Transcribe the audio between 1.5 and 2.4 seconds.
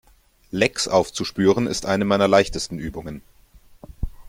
ist eine meiner